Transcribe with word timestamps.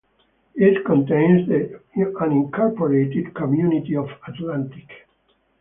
It 0.55 0.83
contains 0.83 1.47
the 1.47 1.79
unincorporated 1.95 3.35
community 3.35 3.95
of 3.95 4.09
Atlantic. 4.27 4.87